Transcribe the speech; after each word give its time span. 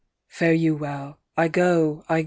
Fare 0.27 0.51
you 0.53 0.75
well! 0.75 1.19
I 1.37 1.47
go 1.47 2.03
I 2.09 2.15
go 2.17 2.19